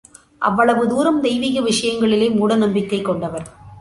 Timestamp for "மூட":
2.35-2.55